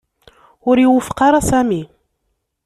Ur 0.69 0.75
iwufeq 0.83 1.19
ara 1.27 1.41
Sami. 1.49 1.81